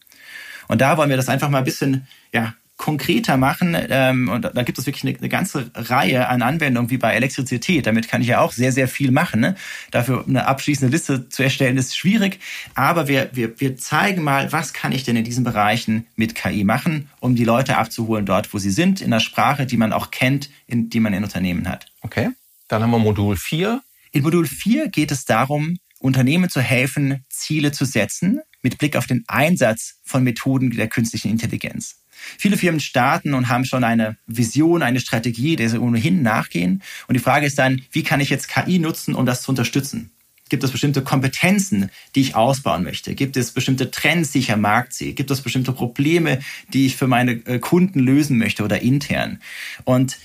Und 0.66 0.80
da 0.80 0.96
wollen 0.96 1.10
wir 1.10 1.16
das 1.16 1.28
einfach 1.28 1.48
mal 1.48 1.58
ein 1.58 1.64
bisschen 1.64 2.06
ja, 2.32 2.54
konkreter 2.78 3.36
machen. 3.36 3.76
Ähm, 3.90 4.28
und 4.28 4.42
da 4.54 4.62
gibt 4.62 4.78
es 4.78 4.86
wirklich 4.86 5.04
eine, 5.04 5.18
eine, 5.18 5.28
ganze 5.28 5.70
Reihe 5.74 6.28
an 6.28 6.40
Anwendungen 6.40 6.88
wie 6.90 6.96
bei 6.96 7.12
Elektrizität. 7.12 7.86
Damit 7.86 8.08
kann 8.08 8.22
ich 8.22 8.28
ja 8.28 8.40
auch 8.40 8.52
sehr, 8.52 8.72
sehr 8.72 8.88
viel 8.88 9.10
machen. 9.10 9.40
Ne? 9.40 9.56
Dafür 9.90 10.24
eine 10.26 10.46
abschließende 10.46 10.90
Liste 10.90 11.28
zu 11.28 11.42
erstellen, 11.42 11.76
ist 11.76 11.98
schwierig. 11.98 12.38
Aber 12.74 13.08
wir, 13.08 13.28
wir, 13.32 13.60
wir 13.60 13.76
zeigen 13.76 14.22
mal, 14.22 14.50
was 14.52 14.72
kann 14.72 14.92
ich 14.92 15.02
denn 15.02 15.16
in 15.16 15.24
diesen 15.24 15.44
Bereichen 15.44 16.06
mit 16.16 16.34
KI 16.34 16.64
machen, 16.64 17.10
um 17.20 17.34
die 17.34 17.44
Leute 17.44 17.76
abzuholen 17.76 18.24
dort, 18.24 18.54
wo 18.54 18.58
sie 18.58 18.70
sind, 18.70 19.02
in 19.02 19.10
der 19.10 19.20
Sprache, 19.20 19.66
die 19.66 19.76
man 19.76 19.92
auch 19.92 20.10
kennt, 20.10 20.48
in, 20.66 20.88
die 20.88 21.00
man 21.00 21.12
in 21.12 21.24
Unternehmen 21.24 21.68
hat. 21.68 21.86
Okay. 22.00 22.30
Dann 22.68 22.82
haben 22.82 22.90
wir 22.90 22.98
Modul 22.98 23.36
4. 23.36 23.82
In 24.12 24.22
Modul 24.22 24.46
4 24.46 24.88
geht 24.88 25.10
es 25.10 25.24
darum, 25.24 25.78
Unternehmen 25.98 26.48
zu 26.48 26.60
helfen, 26.60 27.24
Ziele 27.28 27.72
zu 27.72 27.84
setzen 27.84 28.40
mit 28.62 28.78
Blick 28.78 28.96
auf 28.96 29.06
den 29.06 29.24
Einsatz 29.26 29.98
von 30.04 30.22
Methoden 30.22 30.70
der 30.70 30.88
künstlichen 30.88 31.30
Intelligenz. 31.30 31.97
Viele 32.38 32.56
Firmen 32.56 32.80
starten 32.80 33.34
und 33.34 33.48
haben 33.48 33.64
schon 33.64 33.84
eine 33.84 34.16
Vision, 34.26 34.82
eine 34.82 35.00
Strategie, 35.00 35.56
der 35.56 35.70
sie 35.70 35.80
ohnehin 35.80 36.22
nachgehen. 36.22 36.82
Und 37.06 37.14
die 37.14 37.22
Frage 37.22 37.46
ist 37.46 37.58
dann, 37.58 37.82
wie 37.92 38.02
kann 38.02 38.20
ich 38.20 38.30
jetzt 38.30 38.48
KI 38.48 38.78
nutzen, 38.78 39.14
um 39.14 39.26
das 39.26 39.42
zu 39.42 39.50
unterstützen? 39.50 40.10
Gibt 40.48 40.64
es 40.64 40.70
bestimmte 40.70 41.02
Kompetenzen, 41.02 41.90
die 42.14 42.22
ich 42.22 42.34
ausbauen 42.34 42.82
möchte? 42.82 43.14
Gibt 43.14 43.36
es 43.36 43.50
bestimmte 43.50 43.90
Trends, 43.90 44.32
die 44.32 44.38
ich 44.38 44.50
am 44.50 44.62
Markt 44.62 44.94
sehe? 44.94 45.12
Gibt 45.12 45.30
es 45.30 45.42
bestimmte 45.42 45.72
Probleme, 45.72 46.38
die 46.72 46.86
ich 46.86 46.96
für 46.96 47.06
meine 47.06 47.32
äh, 47.32 47.58
Kunden 47.58 48.00
lösen 48.00 48.38
möchte 48.38 48.64
oder 48.64 48.80
intern? 48.80 49.40
Und 49.84 50.18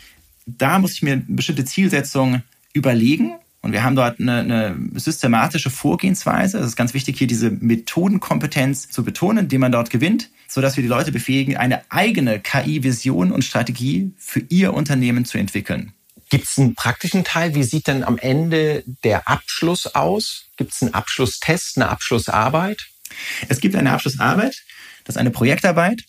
da 0.45 0.79
muss 0.79 0.93
ich 0.93 1.01
mir 1.01 1.21
bestimmte 1.27 1.65
Zielsetzung 1.65 2.41
überlegen 2.73 3.35
und 3.63 3.71
wir 3.71 3.83
haben 3.83 3.95
dort 3.95 4.19
eine, 4.19 4.39
eine 4.39 4.77
systematische 4.95 5.69
Vorgehensweise. 5.69 6.59
Es 6.59 6.65
ist 6.65 6.75
ganz 6.75 6.93
wichtig, 6.93 7.17
hier 7.17 7.27
diese 7.27 7.49
Methodenkompetenz 7.49 8.89
zu 8.89 9.05
betonen, 9.05 9.47
die 9.47 9.57
man 9.57 9.71
dort 9.71 9.89
gewinnt, 9.89 10.29
sodass 10.49 10.75
wir 10.75 10.81
die 10.81 10.89
Leute 10.89 11.13
befähigen, 11.13 11.55
eine 11.55 11.89
eigene 11.89 12.41
KI-Vision 12.41 13.31
und 13.31 13.43
Strategie 13.43 14.11
für 14.17 14.41
ihr 14.49 14.73
Unternehmen 14.73 15.23
zu 15.23 15.37
entwickeln. 15.37 15.93
Gibt 16.29 16.45
es 16.45 16.57
einen 16.57 16.75
praktischen 16.75 17.23
Teil? 17.23 17.55
Wie 17.55 17.63
sieht 17.63 17.87
denn 17.87 18.03
am 18.03 18.17
Ende 18.17 18.83
der 19.05 19.29
Abschluss 19.29 19.95
aus? 19.95 20.47
Gibt 20.57 20.73
es 20.73 20.81
einen 20.81 20.93
Abschlusstest, 20.93 21.77
eine 21.77 21.87
Abschlussarbeit? 21.87 22.89
Es 23.47 23.61
gibt 23.61 23.77
eine 23.77 23.93
Abschlussarbeit, 23.93 24.61
das 25.05 25.15
ist 25.15 25.19
eine 25.19 25.31
Projektarbeit 25.31 26.01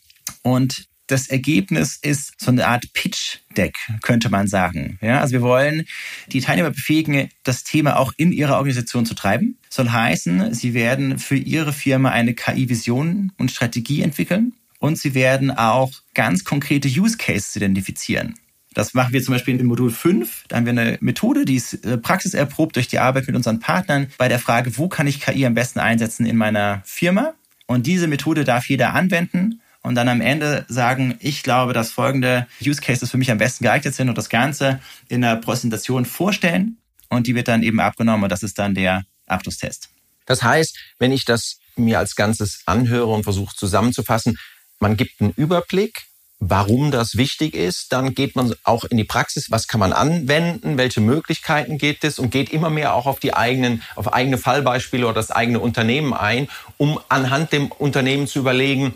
und 0.42 0.86
das 1.06 1.28
Ergebnis 1.28 1.98
ist 2.00 2.34
so 2.40 2.50
eine 2.50 2.66
Art 2.66 2.92
Pitch-Deck, 2.92 3.74
könnte 4.02 4.30
man 4.30 4.46
sagen. 4.46 4.98
Ja, 5.02 5.20
also 5.20 5.32
wir 5.32 5.42
wollen 5.42 5.86
die 6.28 6.40
Teilnehmer 6.40 6.70
befähigen, 6.70 7.28
das 7.42 7.64
Thema 7.64 7.98
auch 7.98 8.12
in 8.16 8.32
ihrer 8.32 8.56
Organisation 8.56 9.04
zu 9.04 9.14
treiben. 9.14 9.58
Soll 9.68 9.90
heißen, 9.90 10.54
sie 10.54 10.72
werden 10.74 11.18
für 11.18 11.36
ihre 11.36 11.72
Firma 11.72 12.10
eine 12.10 12.34
KI-Vision 12.34 13.32
und 13.36 13.50
Strategie 13.50 14.02
entwickeln 14.02 14.54
und 14.78 14.98
sie 14.98 15.14
werden 15.14 15.50
auch 15.50 15.92
ganz 16.14 16.44
konkrete 16.44 16.88
Use 16.88 17.16
Cases 17.16 17.54
identifizieren. 17.56 18.34
Das 18.74 18.92
machen 18.92 19.12
wir 19.12 19.22
zum 19.22 19.34
Beispiel 19.34 19.58
im 19.58 19.66
Modul 19.66 19.90
5. 19.90 20.46
Da 20.48 20.56
haben 20.56 20.66
wir 20.66 20.72
eine 20.72 20.98
Methode, 21.00 21.44
die 21.44 21.54
ist 21.54 21.84
äh, 21.86 21.96
praxiserprobt 21.96 22.74
durch 22.74 22.88
die 22.88 22.98
Arbeit 22.98 23.28
mit 23.28 23.36
unseren 23.36 23.60
Partnern 23.60 24.08
bei 24.18 24.28
der 24.28 24.40
Frage, 24.40 24.76
wo 24.76 24.88
kann 24.88 25.06
ich 25.06 25.20
KI 25.20 25.46
am 25.46 25.54
besten 25.54 25.78
einsetzen 25.78 26.26
in 26.26 26.36
meiner 26.36 26.82
Firma? 26.84 27.34
Und 27.66 27.86
diese 27.86 28.08
Methode 28.08 28.44
darf 28.44 28.68
jeder 28.68 28.92
anwenden 28.92 29.60
und 29.84 29.94
dann 29.96 30.08
am 30.08 30.22
Ende 30.22 30.64
sagen, 30.68 31.16
ich 31.20 31.42
glaube, 31.42 31.74
dass 31.74 31.92
folgende 31.92 32.46
Use 32.64 32.80
Cases 32.80 33.08
für 33.08 33.18
mich 33.18 33.30
am 33.30 33.38
besten 33.38 33.64
geeignet 33.64 33.94
sind 33.94 34.08
und 34.08 34.16
das 34.16 34.30
Ganze 34.30 34.80
in 35.08 35.22
einer 35.22 35.36
Präsentation 35.36 36.06
vorstellen. 36.06 36.78
Und 37.10 37.26
die 37.26 37.34
wird 37.34 37.48
dann 37.48 37.62
eben 37.62 37.78
abgenommen 37.80 38.24
und 38.24 38.30
das 38.30 38.42
ist 38.42 38.58
dann 38.58 38.74
der 38.74 39.04
Abschlusstest. 39.26 39.90
Das 40.24 40.42
heißt, 40.42 40.78
wenn 40.98 41.12
ich 41.12 41.26
das 41.26 41.58
mir 41.76 41.98
als 41.98 42.16
Ganzes 42.16 42.62
anhöre 42.64 43.12
und 43.12 43.24
versuche 43.24 43.54
zusammenzufassen, 43.54 44.38
man 44.80 44.96
gibt 44.96 45.20
einen 45.20 45.32
Überblick, 45.36 46.04
warum 46.38 46.90
das 46.90 47.16
wichtig 47.16 47.54
ist, 47.54 47.92
dann 47.92 48.14
geht 48.14 48.36
man 48.36 48.54
auch 48.64 48.84
in 48.84 48.96
die 48.96 49.04
Praxis, 49.04 49.50
was 49.50 49.68
kann 49.68 49.80
man 49.80 49.92
anwenden, 49.92 50.78
welche 50.78 51.02
Möglichkeiten 51.02 51.76
geht 51.76 52.04
es? 52.04 52.18
Und 52.18 52.30
geht 52.30 52.50
immer 52.50 52.70
mehr 52.70 52.94
auch 52.94 53.04
auf 53.04 53.20
die 53.20 53.34
eigenen, 53.34 53.82
auf 53.96 54.14
eigene 54.14 54.38
Fallbeispiele 54.38 55.04
oder 55.04 55.14
das 55.14 55.30
eigene 55.30 55.60
Unternehmen 55.60 56.14
ein, 56.14 56.48
um 56.78 56.98
anhand 57.10 57.52
dem 57.52 57.70
Unternehmen 57.70 58.26
zu 58.26 58.38
überlegen, 58.38 58.94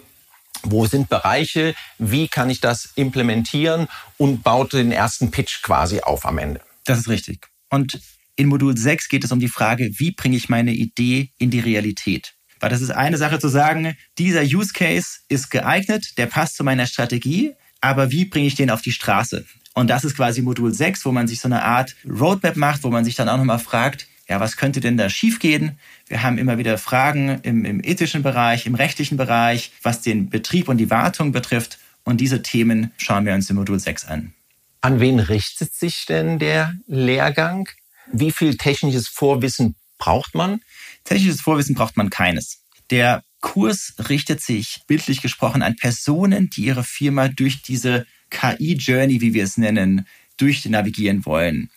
wo 0.62 0.86
sind 0.86 1.08
Bereiche, 1.08 1.74
wie 1.98 2.28
kann 2.28 2.50
ich 2.50 2.60
das 2.60 2.90
implementieren 2.94 3.88
und 4.16 4.42
baut 4.42 4.72
den 4.72 4.92
ersten 4.92 5.30
Pitch 5.30 5.62
quasi 5.62 6.00
auf 6.00 6.26
am 6.26 6.38
Ende. 6.38 6.60
Das 6.84 6.98
ist 6.98 7.08
richtig. 7.08 7.48
Und 7.70 8.00
in 8.36 8.48
Modul 8.48 8.76
6 8.76 9.08
geht 9.08 9.24
es 9.24 9.32
um 9.32 9.40
die 9.40 9.48
Frage, 9.48 9.90
wie 9.98 10.12
bringe 10.12 10.36
ich 10.36 10.48
meine 10.48 10.72
Idee 10.72 11.30
in 11.38 11.50
die 11.50 11.60
Realität? 11.60 12.34
Weil 12.60 12.70
das 12.70 12.80
ist 12.80 12.90
eine 12.90 13.18
Sache 13.18 13.38
zu 13.38 13.48
sagen, 13.48 13.96
dieser 14.16 14.42
Use 14.42 14.72
Case 14.72 15.18
ist 15.28 15.50
geeignet, 15.50 16.18
der 16.18 16.26
passt 16.26 16.56
zu 16.56 16.64
meiner 16.64 16.86
Strategie, 16.86 17.54
aber 17.80 18.10
wie 18.10 18.24
bringe 18.24 18.46
ich 18.46 18.54
den 18.54 18.70
auf 18.70 18.82
die 18.82 18.92
Straße? 18.92 19.44
Und 19.74 19.88
das 19.88 20.04
ist 20.04 20.16
quasi 20.16 20.42
Modul 20.42 20.74
6, 20.74 21.04
wo 21.04 21.12
man 21.12 21.28
sich 21.28 21.40
so 21.40 21.46
eine 21.46 21.62
Art 21.62 21.94
Roadmap 22.04 22.56
macht, 22.56 22.82
wo 22.82 22.90
man 22.90 23.04
sich 23.04 23.14
dann 23.14 23.28
auch 23.28 23.36
nochmal 23.36 23.60
fragt, 23.60 24.08
ja, 24.28 24.40
was 24.40 24.56
könnte 24.56 24.80
denn 24.80 24.96
da 24.96 25.08
schiefgehen? 25.08 25.78
Wir 26.06 26.22
haben 26.22 26.36
immer 26.36 26.58
wieder 26.58 26.76
Fragen 26.76 27.40
im, 27.42 27.64
im 27.64 27.82
ethischen 27.82 28.22
Bereich, 28.22 28.66
im 28.66 28.74
rechtlichen 28.74 29.16
Bereich, 29.16 29.72
was 29.82 30.02
den 30.02 30.28
Betrieb 30.28 30.68
und 30.68 30.76
die 30.76 30.90
Wartung 30.90 31.32
betrifft. 31.32 31.78
Und 32.04 32.20
diese 32.20 32.42
Themen 32.42 32.92
schauen 32.98 33.24
wir 33.24 33.34
uns 33.34 33.48
im 33.48 33.56
Modul 33.56 33.78
6 33.78 34.04
an. 34.06 34.34
An 34.80 35.00
wen 35.00 35.18
richtet 35.18 35.74
sich 35.74 36.04
denn 36.06 36.38
der 36.38 36.74
Lehrgang? 36.86 37.68
Wie 38.12 38.30
viel 38.30 38.56
technisches 38.56 39.08
Vorwissen 39.08 39.74
braucht 39.98 40.34
man? 40.34 40.60
Technisches 41.04 41.40
Vorwissen 41.40 41.74
braucht 41.74 41.96
man 41.96 42.10
keines. 42.10 42.62
Der 42.90 43.24
Kurs 43.40 43.94
richtet 44.08 44.40
sich 44.40 44.80
bildlich 44.86 45.20
gesprochen 45.22 45.62
an 45.62 45.76
Personen, 45.76 46.50
die 46.50 46.64
ihre 46.66 46.84
Firma 46.84 47.28
durch 47.28 47.62
diese 47.62 48.06
KI-Journey, 48.30 49.20
wie 49.20 49.34
wir 49.34 49.44
es 49.44 49.56
nennen, 49.56 50.06
durchnavigieren 50.38 51.26
wollen. 51.26 51.70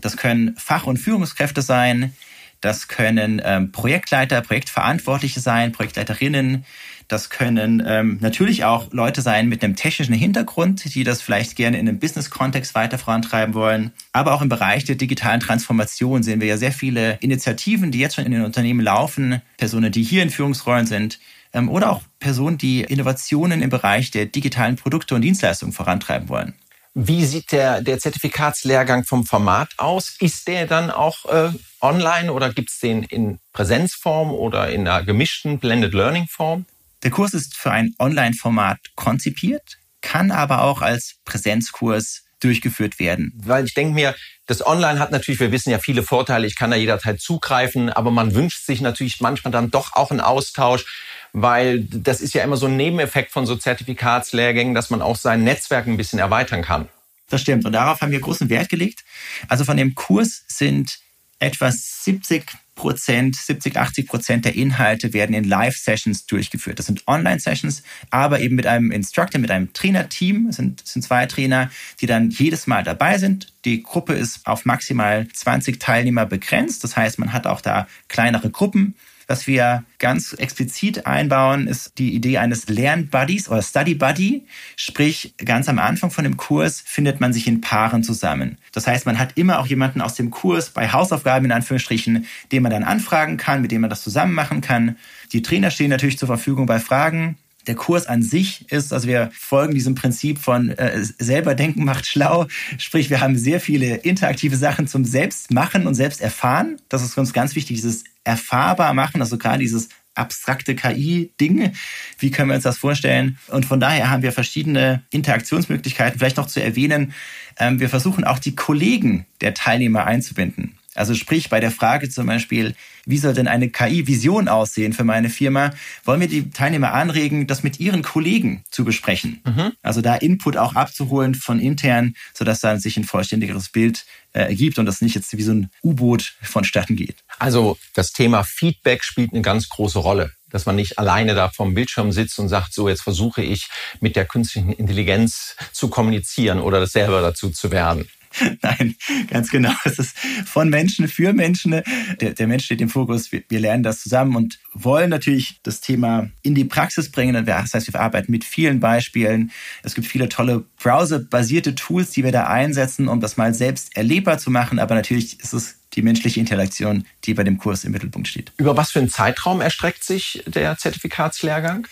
Das 0.00 0.16
können 0.16 0.54
Fach- 0.56 0.86
und 0.86 0.98
Führungskräfte 0.98 1.62
sein, 1.62 2.12
das 2.60 2.88
können 2.88 3.40
ähm, 3.44 3.70
Projektleiter, 3.70 4.40
Projektverantwortliche 4.40 5.40
sein, 5.40 5.72
Projektleiterinnen. 5.72 6.64
Das 7.06 7.30
können 7.30 7.82
ähm, 7.86 8.18
natürlich 8.20 8.64
auch 8.64 8.92
Leute 8.92 9.22
sein 9.22 9.48
mit 9.48 9.62
einem 9.62 9.76
technischen 9.76 10.12
Hintergrund, 10.12 10.94
die 10.94 11.04
das 11.04 11.22
vielleicht 11.22 11.56
gerne 11.56 11.78
in 11.78 11.88
einem 11.88 11.98
Business-Kontext 11.98 12.74
weiter 12.74 12.98
vorantreiben 12.98 13.54
wollen. 13.54 13.92
Aber 14.12 14.34
auch 14.34 14.42
im 14.42 14.48
Bereich 14.48 14.84
der 14.84 14.96
digitalen 14.96 15.40
Transformation 15.40 16.22
sehen 16.22 16.40
wir 16.40 16.48
ja 16.48 16.56
sehr 16.56 16.72
viele 16.72 17.16
Initiativen, 17.20 17.92
die 17.92 18.00
jetzt 18.00 18.16
schon 18.16 18.26
in 18.26 18.32
den 18.32 18.44
Unternehmen 18.44 18.80
laufen. 18.80 19.40
Personen, 19.56 19.92
die 19.92 20.02
hier 20.02 20.22
in 20.22 20.30
Führungsrollen 20.30 20.86
sind. 20.86 21.20
Ähm, 21.52 21.70
oder 21.70 21.92
auch 21.92 22.02
Personen, 22.18 22.58
die 22.58 22.80
Innovationen 22.80 23.62
im 23.62 23.70
Bereich 23.70 24.10
der 24.10 24.26
digitalen 24.26 24.76
Produkte 24.76 25.14
und 25.14 25.22
Dienstleistungen 25.22 25.72
vorantreiben 25.72 26.28
wollen. 26.28 26.54
Wie 27.00 27.24
sieht 27.24 27.52
der, 27.52 27.80
der 27.80 28.00
Zertifikatslehrgang 28.00 29.04
vom 29.04 29.24
Format 29.24 29.68
aus? 29.76 30.16
Ist 30.18 30.48
der 30.48 30.66
dann 30.66 30.90
auch 30.90 31.26
äh, 31.26 31.52
online 31.80 32.32
oder 32.32 32.52
gibt 32.52 32.70
es 32.70 32.80
den 32.80 33.04
in 33.04 33.38
Präsenzform 33.52 34.32
oder 34.32 34.68
in 34.68 34.80
einer 34.80 35.04
gemischten 35.04 35.60
Blended 35.60 35.94
Learning 35.94 36.26
Form? 36.26 36.66
Der 37.04 37.12
Kurs 37.12 37.34
ist 37.34 37.56
für 37.56 37.70
ein 37.70 37.94
Online-Format 38.00 38.78
konzipiert, 38.96 39.78
kann 40.00 40.32
aber 40.32 40.62
auch 40.62 40.82
als 40.82 41.18
Präsenzkurs 41.24 42.24
durchgeführt 42.40 42.98
werden. 42.98 43.32
Weil 43.44 43.66
ich 43.66 43.74
denke 43.74 43.94
mir, 43.94 44.16
das 44.46 44.66
Online 44.66 44.98
hat 44.98 45.12
natürlich, 45.12 45.38
wir 45.38 45.52
wissen 45.52 45.70
ja 45.70 45.78
viele 45.78 46.02
Vorteile, 46.02 46.48
ich 46.48 46.56
kann 46.56 46.72
da 46.72 46.76
jederzeit 46.76 47.20
zugreifen, 47.20 47.90
aber 47.90 48.10
man 48.10 48.34
wünscht 48.34 48.66
sich 48.66 48.80
natürlich 48.80 49.20
manchmal 49.20 49.52
dann 49.52 49.70
doch 49.70 49.92
auch 49.92 50.10
einen 50.10 50.20
Austausch, 50.20 50.84
weil 51.32 51.80
das 51.84 52.20
ist 52.20 52.34
ja 52.34 52.42
immer 52.42 52.56
so 52.56 52.66
ein 52.66 52.76
Nebeneffekt 52.76 53.32
von 53.32 53.46
so 53.46 53.56
Zertifikatslehrgängen, 53.56 54.74
dass 54.74 54.90
man 54.90 55.02
auch 55.02 55.16
sein 55.16 55.44
Netzwerk 55.44 55.86
ein 55.86 55.96
bisschen 55.96 56.18
erweitern 56.18 56.62
kann. 56.62 56.88
Das 57.30 57.42
stimmt 57.42 57.64
und 57.66 57.72
darauf 57.72 58.00
haben 58.00 58.12
wir 58.12 58.20
großen 58.20 58.48
Wert 58.48 58.68
gelegt. 58.68 59.04
Also 59.48 59.64
von 59.64 59.76
dem 59.76 59.94
Kurs 59.94 60.44
sind 60.48 60.98
etwa 61.38 61.70
70 61.70 62.44
Prozent, 62.74 63.34
70, 63.34 63.76
80 63.76 64.06
Prozent 64.06 64.44
der 64.44 64.54
Inhalte 64.54 65.12
werden 65.12 65.34
in 65.34 65.42
Live-Sessions 65.42 66.26
durchgeführt. 66.26 66.78
Das 66.78 66.86
sind 66.86 67.02
Online-Sessions, 67.08 67.82
aber 68.10 68.40
eben 68.40 68.54
mit 68.54 68.66
einem 68.66 68.92
Instructor, 68.92 69.40
mit 69.40 69.50
einem 69.50 69.72
Trainerteam. 69.72 70.46
Es 70.48 70.56
sind, 70.56 70.86
sind 70.86 71.02
zwei 71.02 71.26
Trainer, 71.26 71.70
die 72.00 72.06
dann 72.06 72.30
jedes 72.30 72.68
Mal 72.68 72.84
dabei 72.84 73.18
sind. 73.18 73.52
Die 73.64 73.82
Gruppe 73.82 74.14
ist 74.14 74.46
auf 74.46 74.64
maximal 74.64 75.26
20 75.26 75.80
Teilnehmer 75.80 76.24
begrenzt. 76.24 76.84
Das 76.84 76.96
heißt, 76.96 77.18
man 77.18 77.32
hat 77.32 77.48
auch 77.48 77.60
da 77.60 77.88
kleinere 78.06 78.48
Gruppen. 78.48 78.94
Was 79.30 79.46
wir 79.46 79.84
ganz 79.98 80.32
explizit 80.32 81.06
einbauen, 81.06 81.66
ist 81.66 81.98
die 81.98 82.14
Idee 82.14 82.38
eines 82.38 82.66
Lernbuddies 82.68 83.50
oder 83.50 83.60
Study 83.60 83.94
Buddy. 83.94 84.46
Sprich, 84.74 85.34
ganz 85.36 85.68
am 85.68 85.78
Anfang 85.78 86.10
von 86.10 86.24
dem 86.24 86.38
Kurs 86.38 86.82
findet 86.84 87.20
man 87.20 87.34
sich 87.34 87.46
in 87.46 87.60
Paaren 87.60 88.02
zusammen. 88.02 88.56
Das 88.72 88.86
heißt, 88.86 89.04
man 89.04 89.18
hat 89.18 89.36
immer 89.36 89.58
auch 89.58 89.66
jemanden 89.66 90.00
aus 90.00 90.14
dem 90.14 90.30
Kurs 90.30 90.70
bei 90.70 90.90
Hausaufgaben 90.90 91.44
in 91.44 91.52
Anführungsstrichen, 91.52 92.24
den 92.52 92.62
man 92.62 92.72
dann 92.72 92.84
anfragen 92.84 93.36
kann, 93.36 93.60
mit 93.60 93.70
dem 93.70 93.82
man 93.82 93.90
das 93.90 94.02
zusammen 94.02 94.32
machen 94.32 94.62
kann. 94.62 94.96
Die 95.34 95.42
Trainer 95.42 95.70
stehen 95.70 95.90
natürlich 95.90 96.18
zur 96.18 96.28
Verfügung 96.28 96.64
bei 96.64 96.78
Fragen. 96.78 97.36
Der 97.68 97.74
Kurs 97.74 98.06
an 98.06 98.22
sich 98.22 98.70
ist, 98.72 98.92
also 98.92 99.06
wir 99.06 99.30
folgen 99.32 99.74
diesem 99.74 99.94
Prinzip 99.94 100.38
von 100.38 100.70
äh, 100.70 101.04
selber 101.18 101.54
denken 101.54 101.84
macht 101.84 102.06
schlau. 102.06 102.46
Sprich, 102.78 103.10
wir 103.10 103.20
haben 103.20 103.36
sehr 103.36 103.60
viele 103.60 103.96
interaktive 103.96 104.56
Sachen 104.56 104.88
zum 104.88 105.04
Selbstmachen 105.04 105.86
und 105.86 105.94
Selbsterfahren. 105.94 106.80
Das 106.88 107.02
ist 107.02 107.16
uns 107.18 107.32
ganz 107.32 107.54
wichtig, 107.54 107.76
dieses 107.76 108.04
erfahrbar 108.24 108.94
machen, 108.94 109.20
also 109.20 109.38
gerade 109.38 109.58
dieses 109.58 109.90
abstrakte 110.14 110.74
KI-Ding. 110.74 111.72
Wie 112.18 112.30
können 112.30 112.48
wir 112.48 112.54
uns 112.54 112.64
das 112.64 112.78
vorstellen? 112.78 113.38
Und 113.48 113.66
von 113.66 113.80
daher 113.80 114.10
haben 114.10 114.22
wir 114.22 114.32
verschiedene 114.32 115.02
Interaktionsmöglichkeiten. 115.10 116.18
Vielleicht 116.18 116.38
noch 116.38 116.48
zu 116.48 116.62
erwähnen, 116.62 117.12
ähm, 117.58 117.80
wir 117.80 117.88
versuchen 117.88 118.24
auch 118.24 118.38
die 118.38 118.54
Kollegen 118.54 119.26
der 119.40 119.54
Teilnehmer 119.54 120.06
einzubinden. 120.06 120.78
Also 120.98 121.14
sprich 121.14 121.48
bei 121.48 121.60
der 121.60 121.70
Frage 121.70 122.10
zum 122.10 122.26
Beispiel, 122.26 122.74
wie 123.06 123.18
soll 123.18 123.32
denn 123.32 123.46
eine 123.46 123.70
KI-Vision 123.70 124.48
aussehen 124.48 124.92
für 124.92 125.04
meine 125.04 125.30
Firma, 125.30 125.70
wollen 126.04 126.20
wir 126.20 126.28
die 126.28 126.50
Teilnehmer 126.50 126.92
anregen, 126.92 127.46
das 127.46 127.62
mit 127.62 127.78
ihren 127.78 128.02
Kollegen 128.02 128.64
zu 128.70 128.84
besprechen. 128.84 129.40
Mhm. 129.46 129.72
Also 129.82 130.00
da 130.00 130.16
Input 130.16 130.56
auch 130.56 130.74
abzuholen 130.74 131.34
von 131.36 131.60
intern, 131.60 132.14
sodass 132.34 132.60
dann 132.60 132.80
sich 132.80 132.96
ein 132.96 133.04
vollständigeres 133.04 133.68
Bild 133.68 134.06
äh, 134.32 134.40
ergibt 134.40 134.78
und 134.78 134.86
das 134.86 135.00
nicht 135.00 135.14
jetzt 135.14 135.36
wie 135.36 135.42
so 135.42 135.52
ein 135.52 135.70
U-Boot 135.84 136.34
vonstatten 136.42 136.96
geht. 136.96 137.16
Also 137.38 137.78
das 137.94 138.12
Thema 138.12 138.42
Feedback 138.42 139.04
spielt 139.04 139.32
eine 139.32 139.42
ganz 139.42 139.68
große 139.68 139.98
Rolle 139.98 140.32
dass 140.50 140.64
man 140.64 140.76
nicht 140.76 140.98
alleine 140.98 141.34
da 141.34 141.50
vom 141.50 141.74
Bildschirm 141.74 142.10
sitzt 142.10 142.38
und 142.38 142.48
sagt, 142.48 142.72
so 142.72 142.88
jetzt 142.88 143.02
versuche 143.02 143.42
ich 143.42 143.68
mit 144.00 144.16
der 144.16 144.24
künstlichen 144.24 144.72
Intelligenz 144.72 145.56
zu 145.72 145.88
kommunizieren 145.88 146.60
oder 146.60 146.80
das 146.80 146.92
selber 146.92 147.20
dazu 147.20 147.50
zu 147.50 147.70
werden. 147.70 148.08
Nein, 148.62 148.94
ganz 149.30 149.50
genau. 149.50 149.72
Es 149.84 149.98
ist 149.98 150.16
von 150.46 150.68
Menschen 150.68 151.08
für 151.08 151.32
Menschen. 151.32 151.82
Der, 152.20 152.32
der 152.32 152.46
Mensch 152.46 152.64
steht 152.64 152.80
im 152.80 152.88
Fokus. 152.88 153.32
Wir, 153.32 153.42
wir, 153.48 153.60
lernen 153.60 153.82
das 153.82 154.00
zusammen 154.00 154.36
und 154.36 154.58
wollen 154.72 155.10
natürlich 155.10 155.60
das 155.62 155.80
Thema 155.80 156.30
in 156.42 156.54
die 156.54 156.64
Praxis 156.64 157.10
bringen. 157.10 157.44
Das 157.44 157.74
heißt, 157.74 157.92
wir 157.92 158.00
arbeiten 158.00 158.30
mit 158.30 158.44
vielen 158.44 158.80
Beispielen. 158.80 159.50
Es 159.82 159.94
gibt 159.94 160.06
viele 160.06 160.28
tolle 160.28 160.64
browserbasierte 160.82 161.74
Tools, 161.74 162.10
die 162.10 162.24
wir 162.24 162.32
da 162.32 162.46
einsetzen, 162.46 163.08
um 163.08 163.20
das 163.20 163.36
mal 163.36 163.54
selbst 163.54 163.96
erlebbar 163.96 164.38
zu 164.38 164.50
machen. 164.50 164.78
Aber 164.78 164.94
natürlich 164.94 165.40
ist 165.40 165.52
es 165.52 165.78
die 165.98 166.02
menschliche 166.02 166.38
Interaktion, 166.38 167.04
die 167.24 167.34
bei 167.34 167.42
dem 167.42 167.58
Kurs 167.58 167.82
im 167.82 167.90
Mittelpunkt 167.90 168.28
steht. 168.28 168.52
Über 168.56 168.76
was 168.76 168.92
für 168.92 169.00
einen 169.00 169.08
Zeitraum 169.08 169.60
erstreckt 169.60 170.04
sich 170.04 170.44
der 170.46 170.78
Zertifikatslehrgang? 170.78 171.88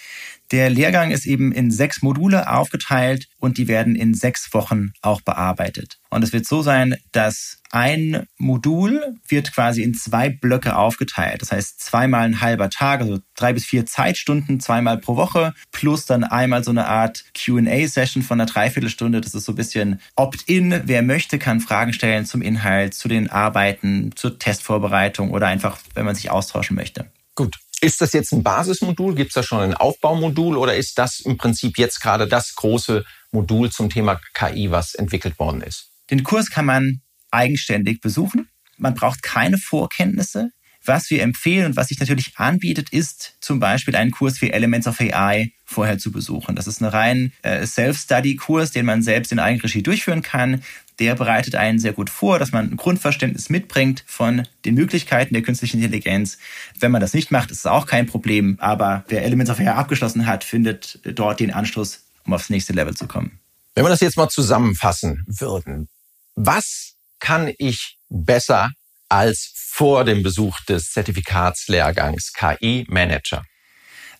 Der 0.52 0.70
Lehrgang 0.70 1.10
ist 1.10 1.26
eben 1.26 1.50
in 1.50 1.72
sechs 1.72 2.02
Module 2.02 2.48
aufgeteilt 2.48 3.26
und 3.40 3.58
die 3.58 3.66
werden 3.66 3.96
in 3.96 4.14
sechs 4.14 4.54
Wochen 4.54 4.92
auch 5.02 5.20
bearbeitet. 5.22 5.98
Und 6.08 6.22
es 6.22 6.32
wird 6.32 6.46
so 6.46 6.62
sein, 6.62 6.94
dass 7.10 7.58
ein 7.76 8.26
Modul 8.38 9.18
wird 9.28 9.52
quasi 9.52 9.82
in 9.82 9.92
zwei 9.92 10.30
Blöcke 10.30 10.76
aufgeteilt. 10.76 11.42
Das 11.42 11.52
heißt, 11.52 11.78
zweimal 11.78 12.22
ein 12.22 12.40
halber 12.40 12.70
Tag, 12.70 13.02
also 13.02 13.18
drei 13.34 13.52
bis 13.52 13.66
vier 13.66 13.84
Zeitstunden, 13.84 14.60
zweimal 14.60 14.96
pro 14.96 15.16
Woche, 15.16 15.52
plus 15.72 16.06
dann 16.06 16.24
einmal 16.24 16.64
so 16.64 16.70
eine 16.70 16.86
Art 16.86 17.26
QA-Session 17.34 18.22
von 18.22 18.40
einer 18.40 18.50
Dreiviertelstunde. 18.50 19.20
Das 19.20 19.34
ist 19.34 19.44
so 19.44 19.52
ein 19.52 19.56
bisschen 19.56 20.00
Opt-in. 20.14 20.84
Wer 20.86 21.02
möchte, 21.02 21.38
kann 21.38 21.60
Fragen 21.60 21.92
stellen 21.92 22.24
zum 22.24 22.40
Inhalt, 22.40 22.94
zu 22.94 23.08
den 23.08 23.28
Arbeiten, 23.28 24.12
zur 24.16 24.38
Testvorbereitung 24.38 25.30
oder 25.30 25.46
einfach, 25.46 25.78
wenn 25.92 26.06
man 26.06 26.14
sich 26.14 26.30
austauschen 26.30 26.76
möchte. 26.76 27.10
Gut. 27.34 27.56
Ist 27.82 28.00
das 28.00 28.14
jetzt 28.14 28.32
ein 28.32 28.42
Basismodul? 28.42 29.14
Gibt 29.14 29.32
es 29.32 29.34
da 29.34 29.42
schon 29.42 29.60
ein 29.60 29.74
Aufbaumodul 29.74 30.56
oder 30.56 30.74
ist 30.74 30.96
das 30.96 31.20
im 31.20 31.36
Prinzip 31.36 31.76
jetzt 31.76 32.00
gerade 32.00 32.26
das 32.26 32.54
große 32.54 33.04
Modul 33.32 33.70
zum 33.70 33.90
Thema 33.90 34.18
KI, 34.32 34.70
was 34.70 34.94
entwickelt 34.94 35.38
worden 35.38 35.60
ist? 35.60 35.90
Den 36.10 36.22
Kurs 36.22 36.48
kann 36.48 36.64
man 36.64 37.02
eigenständig 37.36 38.00
besuchen. 38.00 38.48
Man 38.78 38.94
braucht 38.94 39.22
keine 39.22 39.58
Vorkenntnisse. 39.58 40.50
Was 40.84 41.10
wir 41.10 41.22
empfehlen 41.22 41.66
und 41.66 41.76
was 41.76 41.88
sich 41.88 41.98
natürlich 41.98 42.36
anbietet, 42.36 42.90
ist 42.90 43.34
zum 43.40 43.58
Beispiel 43.58 43.96
einen 43.96 44.12
Kurs 44.12 44.38
für 44.38 44.52
Elements 44.52 44.86
of 44.86 45.00
AI 45.00 45.50
vorher 45.64 45.98
zu 45.98 46.12
besuchen. 46.12 46.54
Das 46.54 46.68
ist 46.68 46.80
ein 46.80 46.86
rein 46.86 47.32
äh, 47.42 47.66
Self-Study-Kurs, 47.66 48.70
den 48.70 48.86
man 48.86 49.02
selbst 49.02 49.32
in 49.32 49.40
Eigenregie 49.40 49.82
durchführen 49.82 50.22
kann. 50.22 50.62
Der 51.00 51.16
bereitet 51.16 51.56
einen 51.56 51.80
sehr 51.80 51.92
gut 51.92 52.08
vor, 52.08 52.38
dass 52.38 52.52
man 52.52 52.70
ein 52.70 52.76
Grundverständnis 52.76 53.50
mitbringt 53.50 54.04
von 54.06 54.46
den 54.64 54.74
Möglichkeiten 54.76 55.34
der 55.34 55.42
künstlichen 55.42 55.78
Intelligenz. 55.78 56.38
Wenn 56.78 56.92
man 56.92 57.00
das 57.00 57.14
nicht 57.14 57.32
macht, 57.32 57.50
ist 57.50 57.58
es 57.58 57.66
auch 57.66 57.86
kein 57.86 58.06
Problem. 58.06 58.56
Aber 58.60 59.04
wer 59.08 59.24
Elements 59.24 59.50
of 59.50 59.58
AI 59.58 59.72
abgeschlossen 59.72 60.26
hat, 60.26 60.44
findet 60.44 61.00
dort 61.18 61.40
den 61.40 61.52
Anschluss, 61.52 62.04
um 62.24 62.32
aufs 62.32 62.48
nächste 62.48 62.72
Level 62.74 62.94
zu 62.94 63.08
kommen. 63.08 63.40
Wenn 63.74 63.84
wir 63.84 63.90
das 63.90 64.00
jetzt 64.00 64.16
mal 64.16 64.28
zusammenfassen 64.28 65.24
würden, 65.26 65.88
was 66.36 66.95
kann 67.20 67.52
ich 67.58 67.96
besser 68.08 68.70
als 69.08 69.52
vor 69.54 70.04
dem 70.04 70.22
Besuch 70.22 70.60
des 70.60 70.90
Zertifikatslehrgangs 70.90 72.32
KI 72.32 72.86
Manager? 72.88 73.44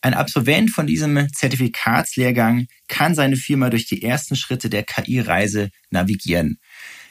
Ein 0.03 0.15
Absolvent 0.15 0.71
von 0.71 0.87
diesem 0.87 1.33
Zertifikatslehrgang 1.33 2.67
kann 2.89 3.15
seine 3.15 3.37
Firma 3.37 3.71
durch 3.71 3.87
die 3.87 4.03
ersten 4.03 4.37
Schritte 4.37 4.71
der 4.71 4.85
KI-Reise 4.85 5.71
navigieren. 5.91 6.59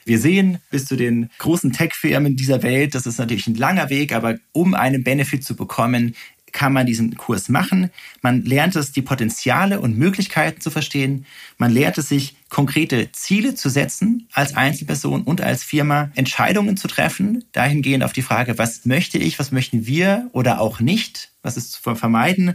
Wir 0.04 0.20
sehen 0.20 0.58
bis 0.70 0.86
zu 0.86 0.96
den 0.96 1.30
großen 1.38 1.72
Tech-Firmen 1.72 2.36
dieser 2.36 2.62
Welt, 2.62 2.94
das 2.94 3.06
ist 3.06 3.18
natürlich 3.18 3.48
ein 3.48 3.56
langer 3.56 3.90
Weg, 3.90 4.12
aber 4.12 4.36
um 4.52 4.74
einen 4.74 5.02
Benefit 5.02 5.44
zu 5.44 5.56
bekommen, 5.56 6.14
kann 6.52 6.72
man 6.72 6.86
diesen 6.86 7.16
Kurs 7.16 7.48
machen. 7.48 7.90
Man 8.22 8.44
lernt 8.44 8.76
es, 8.76 8.92
die 8.92 9.02
Potenziale 9.02 9.80
und 9.80 9.98
Möglichkeiten 9.98 10.60
zu 10.60 10.70
verstehen. 10.70 11.26
Man 11.58 11.72
lernt 11.72 11.98
es, 11.98 12.08
sich 12.08 12.35
konkrete 12.48 13.10
Ziele 13.12 13.54
zu 13.54 13.68
setzen 13.68 14.28
als 14.32 14.54
Einzelperson 14.54 15.22
und 15.22 15.40
als 15.40 15.62
Firma, 15.62 16.10
Entscheidungen 16.14 16.76
zu 16.76 16.88
treffen, 16.88 17.44
dahingehend 17.52 18.04
auf 18.04 18.12
die 18.12 18.22
Frage, 18.22 18.58
was 18.58 18.84
möchte 18.84 19.18
ich, 19.18 19.38
was 19.38 19.52
möchten 19.52 19.86
wir 19.86 20.28
oder 20.32 20.60
auch 20.60 20.80
nicht, 20.80 21.32
was 21.42 21.56
ist 21.56 21.72
zu 21.72 21.94
vermeiden. 21.94 22.54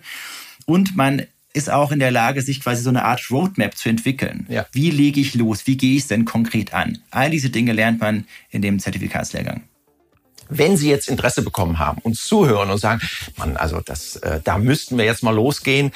Und 0.65 0.95
man 0.95 1.23
ist 1.53 1.69
auch 1.69 1.91
in 1.91 1.99
der 1.99 2.11
Lage, 2.11 2.41
sich 2.41 2.61
quasi 2.61 2.81
so 2.81 2.89
eine 2.89 3.03
Art 3.03 3.29
Roadmap 3.29 3.75
zu 3.75 3.89
entwickeln. 3.89 4.45
Ja. 4.49 4.65
Wie 4.71 4.89
lege 4.89 5.19
ich 5.19 5.35
los? 5.35 5.67
Wie 5.67 5.75
gehe 5.75 5.97
ich 5.97 6.03
es 6.03 6.07
denn 6.07 6.23
konkret 6.23 6.73
an? 6.73 6.99
All 7.11 7.29
diese 7.29 7.49
Dinge 7.49 7.73
lernt 7.73 7.99
man 7.99 8.25
in 8.49 8.61
dem 8.61 8.79
Zertifikatslehrgang 8.79 9.63
wenn 10.51 10.77
Sie 10.77 10.89
jetzt 10.89 11.07
Interesse 11.07 11.41
bekommen 11.41 11.79
haben, 11.79 12.01
uns 12.01 12.25
zuhören 12.25 12.69
und 12.69 12.77
sagen, 12.77 13.01
Mann, 13.37 13.57
also 13.57 13.79
das, 13.79 14.17
äh, 14.17 14.41
da 14.43 14.57
müssten 14.57 14.97
wir 14.97 15.05
jetzt 15.05 15.23
mal 15.23 15.33
losgehen, 15.33 15.91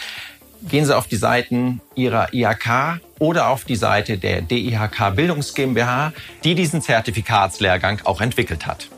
gehen 0.70 0.86
Sie 0.86 0.96
auf 0.96 1.08
die 1.08 1.16
Seiten 1.16 1.82
Ihrer 1.96 2.34
IHK 2.34 3.00
oder 3.20 3.50
auf 3.50 3.66
die 3.66 3.76
Seite 3.76 4.18
der 4.18 4.42
DIHK 4.42 5.16
Bildungs 5.16 5.54
GmbH, 5.54 6.14
die 6.44 6.56
diesen 6.56 6.82
Zertifikatslehrgang 6.82 8.02
auch 8.04 8.22
entwickelt 8.22 8.68
hat. 8.68 8.90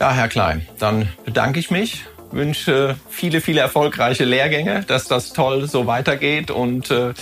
Ja, 0.00 0.12
Herr 0.12 0.28
Klein, 0.28 0.66
dann 0.78 1.08
bedanke 1.24 1.60
ich 1.60 1.70
mich, 1.70 2.04
wünsche 2.30 2.96
viele, 3.08 3.40
viele 3.40 3.60
erfolgreiche 3.60 4.24
Lehrgänge, 4.24 4.84
dass 4.86 5.06
das 5.06 5.32
toll 5.32 5.68
so 5.68 5.86
weitergeht 5.86 6.50
und 6.50 6.90
äh, 6.90 7.14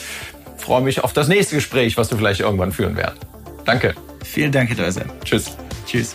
freue 0.57 0.83
mich 0.83 1.03
auf 1.03 1.13
das 1.13 1.29
nächste 1.29 1.57
Gespräch, 1.57 1.97
was 1.97 2.11
wir 2.11 2.19
vielleicht 2.19 2.41
irgendwann 2.41 2.73
führen 2.73 2.97
werden. 2.97 3.19
Danke. 3.65 3.95
Vielen 4.25 4.53
Dank, 4.53 4.69
Herr 4.71 4.77
Deuser. 4.77 5.05
Tschüss. 5.25 5.57
Tschüss. 5.87 6.15